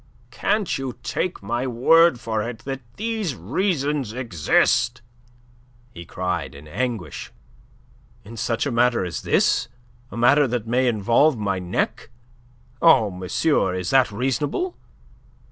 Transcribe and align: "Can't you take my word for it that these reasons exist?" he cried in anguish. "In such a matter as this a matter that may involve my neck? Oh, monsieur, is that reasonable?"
"Can't 0.31 0.79
you 0.79 0.97
take 1.03 1.43
my 1.43 1.67
word 1.67 2.19
for 2.19 2.41
it 2.41 2.65
that 2.65 2.81
these 2.95 3.35
reasons 3.35 4.13
exist?" 4.13 5.03
he 5.91 6.05
cried 6.05 6.55
in 6.55 6.67
anguish. 6.67 7.31
"In 8.23 8.35
such 8.35 8.65
a 8.65 8.71
matter 8.71 9.05
as 9.05 9.21
this 9.21 9.67
a 10.09 10.17
matter 10.17 10.47
that 10.47 10.65
may 10.65 10.87
involve 10.87 11.37
my 11.37 11.59
neck? 11.59 12.09
Oh, 12.81 13.11
monsieur, 13.11 13.75
is 13.75 13.91
that 13.91 14.11
reasonable?" 14.11 14.75